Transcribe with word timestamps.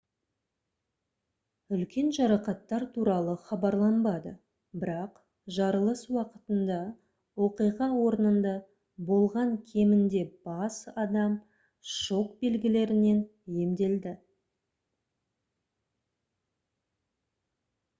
үлкен 1.75 2.07
жарақаттар 2.17 2.85
туралы 2.95 3.35
хабарланбады 3.49 4.31
бірақ 4.85 5.19
жарылыс 5.57 6.01
уақытында 6.15 6.79
оқиға 7.49 7.91
орнында 8.07 8.55
болған 9.11 9.53
кемінде 9.73 10.23
бас 10.51 10.81
адам 11.05 11.37
шок 11.97 12.35
белгілерінен 12.45 13.23
емделді 13.67 14.17